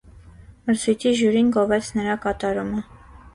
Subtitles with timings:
[0.69, 2.83] Մրցույթի ժյուրին գովեց նրա կատարումը։